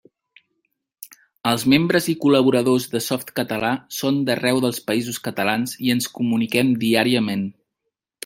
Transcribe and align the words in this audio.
Els 1.51 1.65
membres 1.73 2.07
i 2.13 2.15
col·laboradors 2.23 2.87
de 2.95 3.01
Softcatalà 3.07 3.69
són 3.99 4.17
d'arreu 4.29 4.63
dels 4.65 4.81
Països 4.89 5.21
Catalans 5.29 5.77
i 5.89 5.95
ens 5.97 6.09
comuniquem 6.19 6.73
diàriament. 6.87 7.47